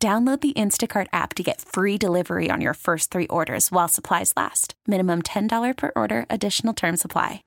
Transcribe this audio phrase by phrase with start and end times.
[0.00, 4.32] Download the Instacart app to get free delivery on your first three orders while supplies
[4.36, 4.74] last.
[4.86, 7.42] Minimum $10 per order, additional term supply.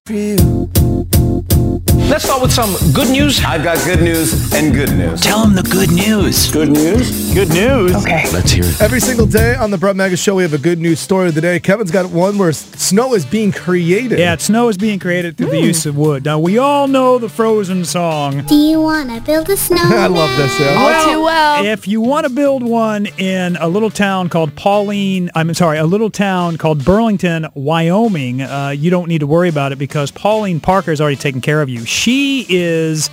[2.09, 3.41] Let's start with some good news.
[3.45, 5.21] I've got good news and good news.
[5.21, 6.51] Tell them the good news.
[6.51, 7.33] Good news?
[7.33, 7.95] Good news.
[7.95, 8.29] Okay.
[8.33, 8.81] Let's hear it.
[8.81, 11.35] Every single day on the Brett Mega Show, we have a good news story of
[11.35, 11.57] the day.
[11.61, 14.19] Kevin's got one where snow is being created.
[14.19, 15.67] Yeah, snow is being created through the hmm.
[15.67, 16.25] use of wood.
[16.25, 18.41] Now, we all know the Frozen song.
[18.45, 19.93] Do you want to build a snowman?
[19.93, 20.59] I love this.
[20.59, 20.75] Yeah.
[20.75, 21.65] All too well.
[21.65, 25.85] If you want to build one in a little town called Pauline, I'm sorry, a
[25.85, 30.59] little town called Burlington, Wyoming, uh, you don't need to worry about it because Pauline
[30.59, 31.85] Parker has already taken care of you.
[31.85, 33.09] She is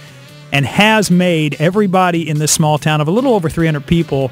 [0.53, 4.31] and has made everybody in this small town of a little over 300 people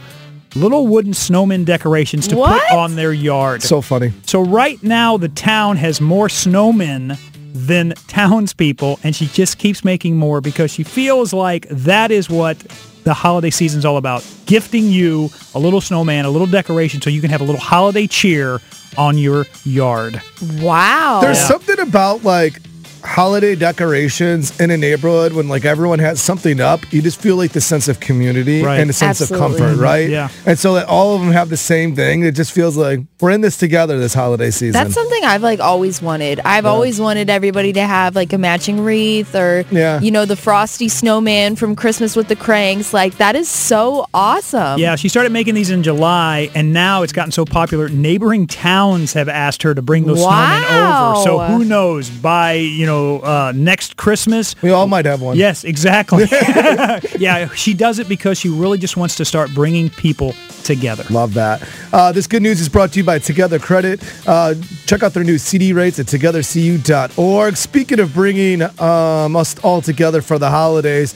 [0.55, 2.63] little wooden snowman decorations to What?
[2.69, 3.63] put on their yard.
[3.63, 4.13] So funny.
[4.25, 7.19] So right now the town has more snowmen
[7.57, 12.59] than townspeople, and she just keeps making more because she feels like that is what
[13.05, 14.27] the holiday season's all about.
[14.47, 18.07] Gifting you a little snowman, a little decoration so you can have a little holiday
[18.07, 18.61] cheer
[18.99, 20.21] on your yard.
[20.59, 21.21] Wow.
[21.23, 22.61] There's something about like
[23.07, 26.81] holiday decorations in a neighborhood when like everyone has something up.
[26.93, 28.81] You just feel like the sense of community Right.
[28.81, 29.47] and a sense Absolutely.
[29.57, 30.09] of comfort, right?
[30.11, 30.29] Yeah.
[30.45, 32.25] And so that all of them have the same thing.
[32.25, 34.73] It just feels like we're in this together this holiday season.
[34.73, 36.41] That's something I've like always wanted.
[36.45, 40.01] I've always wanted everybody to have like a matching wreath or Yeah.
[40.01, 42.93] you know the frosty snowman from Christmas with the Cranks.
[42.93, 44.79] Like that is so awesome.
[44.81, 47.89] Yeah, she started making these in July, and now it's gotten so popular.
[47.89, 51.23] Neighboring towns have asked her to bring those snowmen over.
[51.25, 52.11] So who knows?
[52.11, 55.37] By you know uh, next Christmas, we all might have one.
[55.37, 56.25] Yes, exactly.
[57.19, 60.35] yeah, she does it because she really just wants to start bringing people
[60.65, 61.05] together.
[61.11, 61.67] Love that.
[61.93, 64.03] Uh, this good news is brought to you by Together Credit.
[64.27, 64.55] Uh,
[64.87, 67.57] check out their new CD rates at togethercu.org.
[67.57, 71.15] Speaking of bringing um, us all together for the holidays,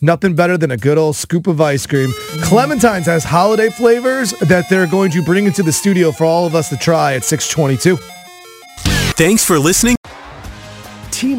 [0.00, 2.12] nothing better than a good old scoop of ice cream.
[2.42, 6.54] Clementine's has holiday flavors that they're going to bring into the studio for all of
[6.54, 7.96] us to try at 622.
[9.16, 9.96] Thanks for listening.